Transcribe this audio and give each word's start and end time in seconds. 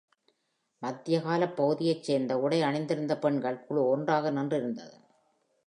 மத்தியகாலப் 0.81 1.55
பகுதியைச் 1.55 2.03
சேர்ந்த 2.03 2.39
உடை 2.39 2.61
அணிந்திருந்த 2.61 3.17
பெண்கள் 3.17 3.63
குழு 3.65 3.87
ஒன்றாக 3.87 4.31
நின்றிருந்தது. 4.31 4.95